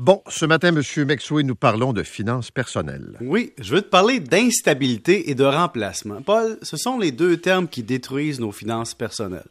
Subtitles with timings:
[0.00, 1.04] Bon, ce matin, M.
[1.04, 3.18] Mexoué, nous parlons de finances personnelles.
[3.20, 6.22] Oui, je veux te parler d'instabilité et de remplacement.
[6.22, 9.50] Paul, ce sont les deux termes qui détruisent nos finances personnelles.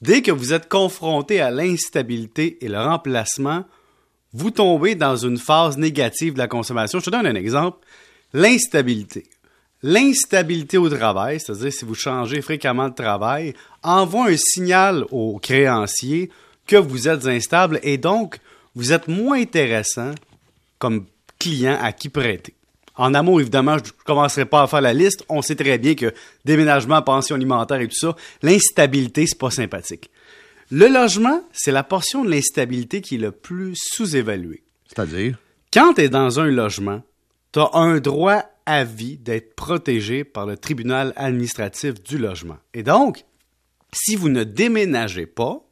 [0.00, 3.66] Dès que vous êtes confronté à l'instabilité et le remplacement,
[4.32, 6.98] vous tombez dans une phase négative de la consommation.
[6.98, 7.76] Je te donne un exemple.
[8.32, 9.26] L'instabilité.
[9.82, 13.52] L'instabilité au travail, c'est-à-dire si vous changez fréquemment de travail,
[13.82, 16.30] envoie un signal aux créanciers
[16.66, 18.40] que vous êtes instable et donc
[18.76, 20.12] vous êtes moins intéressant
[20.78, 21.06] comme
[21.38, 22.54] client à qui prêter.
[22.94, 25.24] En amour, évidemment, je ne commencerai pas à faire la liste.
[25.28, 30.10] On sait très bien que déménagement, pension alimentaire et tout ça, l'instabilité, c'est pas sympathique.
[30.70, 34.62] Le logement, c'est la portion de l'instabilité qui est le plus sous-évaluée.
[34.86, 35.38] C'est-à-dire?
[35.72, 37.02] Quand tu es dans un logement,
[37.52, 42.56] tu as un droit à vie d'être protégé par le tribunal administratif du logement.
[42.74, 43.24] Et donc,
[43.92, 45.62] si vous ne déménagez pas,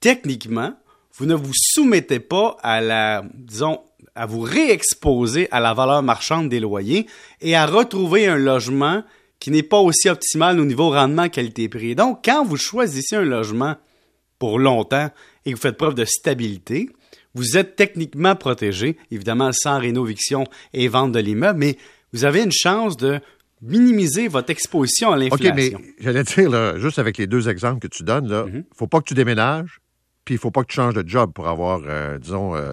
[0.00, 0.74] techniquement,
[1.18, 3.80] vous ne vous soumettez pas à la, disons,
[4.14, 7.06] à vous réexposer à la valeur marchande des loyers
[7.40, 9.02] et à retrouver un logement
[9.40, 11.94] qui n'est pas aussi optimal au niveau rendement qualité-prix.
[11.94, 13.76] Donc, quand vous choisissez un logement
[14.38, 15.10] pour longtemps
[15.44, 16.88] et que vous faites preuve de stabilité,
[17.34, 21.78] vous êtes techniquement protégé, évidemment sans rénoviction et vente de l'immeuble, mais
[22.12, 23.20] vous avez une chance de
[23.60, 25.50] minimiser votre exposition à l'inflation.
[25.50, 28.62] OK, mais j'allais dire, là, juste avec les deux exemples que tu donnes, il ne
[28.74, 29.80] faut pas que tu déménages,
[30.28, 32.72] puis il faut pas que tu changes de job pour avoir, euh, disons, euh,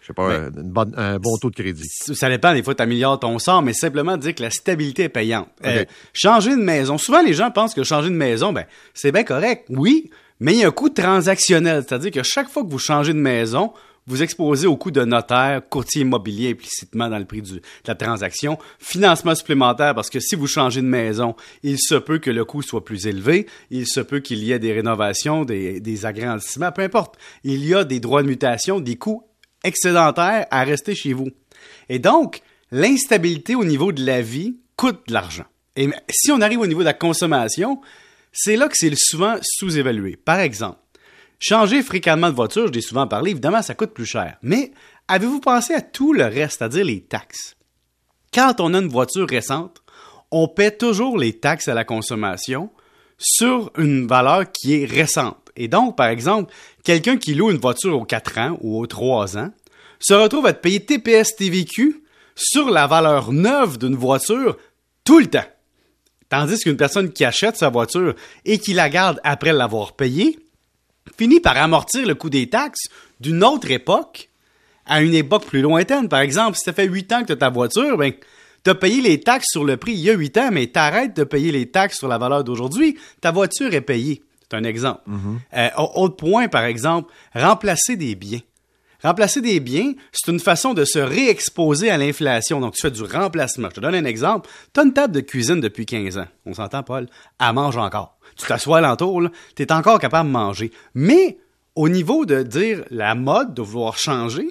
[0.00, 1.86] je sais pas, un bon taux de crédit.
[1.90, 5.08] Ça dépend, des fois, tu améliores ton sort, mais simplement dire que la stabilité est
[5.10, 5.46] payante.
[5.66, 6.96] Euh, changer de maison.
[6.96, 10.60] Souvent, les gens pensent que changer de maison, ben, c'est bien correct, oui, mais il
[10.60, 11.84] y a un coût transactionnel.
[11.86, 13.74] C'est-à-dire que chaque fois que vous changez de maison,
[14.06, 18.58] vous exposez au coût de notaire, courtier immobilier implicitement dans le prix de la transaction,
[18.78, 22.62] financement supplémentaire parce que si vous changez de maison, il se peut que le coût
[22.62, 26.82] soit plus élevé, il se peut qu'il y ait des rénovations, des, des agrandissements, peu
[26.82, 27.16] importe.
[27.42, 29.24] Il y a des droits de mutation, des coûts
[29.64, 31.28] excédentaires à rester chez vous.
[31.88, 35.46] Et donc, l'instabilité au niveau de la vie coûte de l'argent.
[35.74, 37.80] Et si on arrive au niveau de la consommation,
[38.32, 40.16] c'est là que c'est souvent sous-évalué.
[40.16, 40.78] Par exemple,
[41.38, 44.36] Changer fréquemment de voiture, je l'ai souvent parlé, évidemment, ça coûte plus cher.
[44.42, 44.72] Mais
[45.08, 47.56] avez-vous pensé à tout le reste, c'est-à-dire les taxes?
[48.32, 49.82] Quand on a une voiture récente,
[50.30, 52.70] on paie toujours les taxes à la consommation
[53.18, 55.50] sur une valeur qui est récente.
[55.56, 56.52] Et donc, par exemple,
[56.84, 59.50] quelqu'un qui loue une voiture aux 4 ans ou aux 3 ans
[59.98, 62.02] se retrouve à te payer TPS TVQ
[62.34, 64.56] sur la valeur neuve d'une voiture
[65.04, 65.46] tout le temps.
[66.28, 68.14] Tandis qu'une personne qui achète sa voiture
[68.44, 70.38] et qui la garde après l'avoir payée,
[71.18, 72.88] finit par amortir le coût des taxes
[73.20, 74.28] d'une autre époque
[74.86, 76.08] à une époque plus lointaine.
[76.08, 78.12] Par exemple, si ça fait huit ans que tu as ta voiture, ben,
[78.64, 80.78] tu as payé les taxes sur le prix il y a huit ans, mais tu
[80.78, 84.22] arrêtes de payer les taxes sur la valeur d'aujourd'hui, ta voiture est payée.
[84.48, 85.00] C'est un exemple.
[85.08, 85.38] Mm-hmm.
[85.56, 88.40] Euh, autre point, par exemple, remplacer des biens.
[89.02, 92.60] Remplacer des biens, c'est une façon de se réexposer à l'inflation.
[92.60, 93.68] Donc, tu fais du remplacement.
[93.70, 94.48] Je te donne un exemple.
[94.72, 96.26] Tu as une table de cuisine depuis 15 ans.
[96.44, 97.08] On s'entend, Paul?
[97.40, 99.22] Elle mange encore tu t'assois alentour,
[99.54, 100.72] tu es encore capable de manger.
[100.94, 101.38] Mais
[101.74, 104.48] au niveau de dire la mode, de vouloir changer,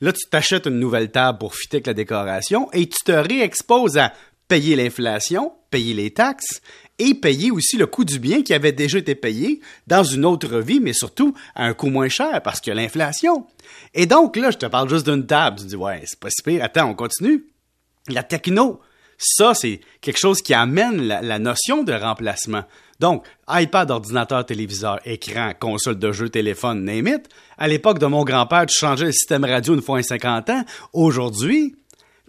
[0.00, 3.98] là, tu t'achètes une nouvelle table pour fitter avec la décoration et tu te réexposes
[3.98, 4.12] à
[4.48, 6.60] payer l'inflation, payer les taxes
[6.98, 10.58] et payer aussi le coût du bien qui avait déjà été payé dans une autre
[10.58, 13.46] vie, mais surtout à un coût moins cher parce que l'inflation.
[13.94, 15.58] Et donc là, je te parle juste d'une table.
[15.58, 16.62] Tu dis, ouais, c'est pas si pire.
[16.62, 17.46] Attends, on continue.
[18.08, 18.80] La techno,
[19.18, 22.64] ça, c'est quelque chose qui amène la, notion de remplacement.
[23.00, 27.28] Donc, iPad, ordinateur, téléviseur, écran, console de jeu, téléphone, name it.
[27.58, 30.64] À l'époque de mon grand-père, tu changeais le système radio une fois en 50 ans.
[30.92, 31.74] Aujourd'hui,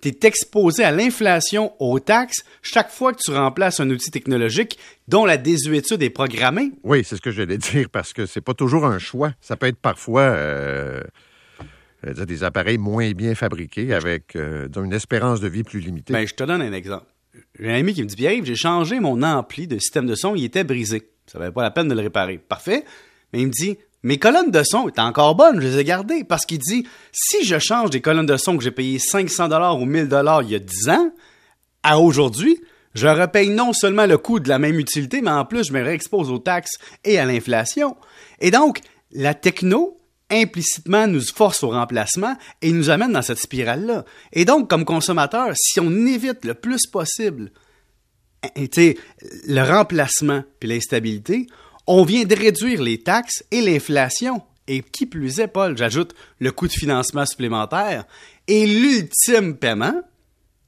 [0.01, 4.77] tu es exposé à l'inflation, aux taxes, chaque fois que tu remplaces un outil technologique
[5.07, 6.71] dont la désuétude est programmée.
[6.83, 9.33] Oui, c'est ce que j'allais dire, parce que c'est pas toujours un choix.
[9.41, 10.21] Ça peut être parfois...
[10.21, 11.01] Euh,
[12.13, 16.13] des appareils moins bien fabriqués avec euh, une espérance de vie plus limitée.
[16.13, 17.05] Ben, je te donne un exemple.
[17.59, 20.35] J'ai un ami qui me dit Pierre, j'ai changé mon ampli de système de son,
[20.35, 21.09] il était brisé.
[21.27, 22.37] Ça valait pas la peine de le réparer.
[22.37, 22.85] Parfait.
[23.33, 26.23] Mais il me dit Mes colonnes de son étaient encore bonnes, je les ai gardées.
[26.23, 29.85] Parce qu'il dit Si je change des colonnes de son que j'ai payées 500 ou
[29.85, 30.09] 1000
[30.43, 31.11] il y a 10 ans,
[31.83, 32.59] à aujourd'hui,
[32.93, 35.81] je repaye non seulement le coût de la même utilité, mais en plus, je me
[35.81, 37.97] réexpose aux taxes et à l'inflation.
[38.39, 38.79] Et donc,
[39.11, 39.97] la techno,
[40.35, 44.05] implicitement nous force au remplacement et nous amène dans cette spirale-là.
[44.33, 47.51] Et donc, comme consommateur, si on évite le plus possible
[48.55, 51.47] le remplacement puis l'instabilité,
[51.87, 54.41] on vient de réduire les taxes et l'inflation.
[54.67, 58.05] Et qui plus est, Paul, j'ajoute le coût de financement supplémentaire.
[58.47, 60.01] Et l'ultime paiement,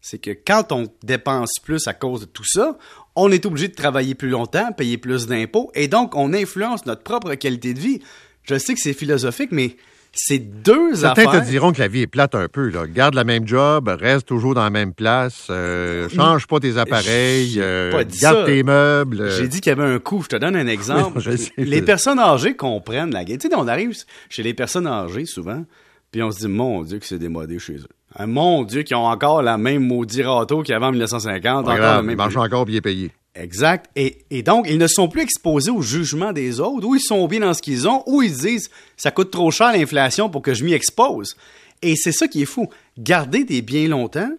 [0.01, 2.77] c'est que quand on dépense plus à cause de tout ça,
[3.15, 7.01] on est obligé de travailler plus longtemps, payer plus d'impôts, et donc on influence notre
[7.01, 8.01] propre qualité de vie.
[8.47, 9.75] Je sais que c'est philosophique, mais
[10.13, 11.43] C'est deux Certains affaires.
[11.43, 12.69] te diront que la vie est plate un peu.
[12.69, 12.87] Là.
[12.87, 17.55] Garde la même job, reste toujours dans la même place, euh, change pas tes appareils,
[17.57, 18.45] euh, pas garde ça.
[18.45, 19.21] tes meubles.
[19.21, 20.23] euh, J'ai dit qu'il y avait un coût.
[20.23, 21.21] Je te donne un exemple.
[21.37, 23.37] Sais, les personnes âgées comprennent la game.
[23.37, 23.93] Tu sais, on arrive
[24.29, 25.63] chez les personnes âgées souvent,
[26.11, 27.87] puis on se dit, mon Dieu, que c'est démodé chez eux.
[28.17, 31.43] Hein, mon Dieu, qu'ils ont encore la même maudit râteau qu'il y avait en 1950.
[31.65, 33.11] pas encore grave, le il même marche encore bien payé.
[33.39, 33.89] Exact.
[33.95, 37.27] Et, et donc, ils ne sont plus exposés au jugement des autres, ou ils sont
[37.27, 40.41] bien dans ce qu'ils ont, ou ils se disent ça coûte trop cher l'inflation pour
[40.41, 41.35] que je m'y expose.
[41.81, 42.67] Et c'est ça qui est fou.
[42.97, 44.31] Garder des biens longtemps,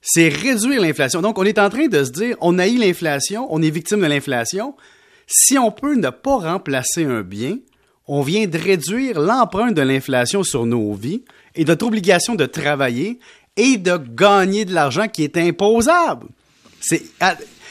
[0.00, 1.20] c'est réduire l'inflation.
[1.22, 4.06] Donc, on est en train de se dire on haït l'inflation, on est victime de
[4.06, 4.74] l'inflation.
[5.26, 7.58] Si on peut ne pas remplacer un bien,
[8.06, 11.24] on vient de réduire l'empreinte de l'inflation sur nos vies
[11.56, 13.18] et notre obligation de travailler
[13.56, 16.26] et de gagner de l'argent qui est imposable.
[16.80, 17.02] C'est,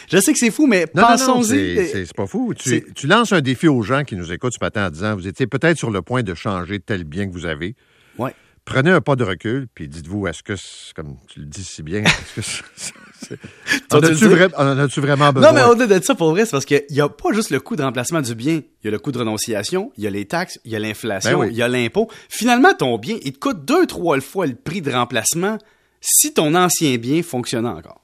[0.09, 1.87] je sais que c'est fou, mais pensons-y.
[1.87, 2.53] c'est pas fou.
[2.53, 5.47] Tu, lances un défi aux gens qui nous écoutent ce matin en disant, vous étiez
[5.47, 7.75] peut-être sur le point de changer tel bien que vous avez.
[8.17, 8.33] Ouais.
[8.65, 10.53] Prenez un pas de recul, puis dites-vous, est-ce que,
[10.95, 12.95] comme tu le dis si bien, est-ce que
[13.91, 15.51] en as-tu vra- vraiment besoin?
[15.51, 17.59] Non, mais au-delà de ça, pour vrai, c'est parce qu'il n'y a pas juste le
[17.59, 18.55] coût de remplacement du bien.
[18.55, 20.79] Il y a le coût de renonciation, il y a les taxes, il y a
[20.79, 21.47] l'inflation, Ben oui.
[21.51, 22.09] il y a l'impôt.
[22.27, 25.57] Finalement, ton bien, il te coûte deux, trois fois le prix de remplacement
[26.01, 28.01] si ton ancien bien fonctionnait encore.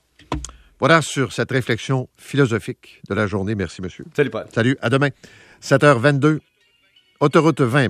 [0.82, 3.54] Voilà sur cette réflexion philosophique de la journée.
[3.54, 4.04] Merci, monsieur.
[4.16, 4.48] Salut, Paul.
[4.52, 5.10] Salut, à demain.
[5.62, 6.40] 7h22,
[7.20, 7.90] autoroute 20,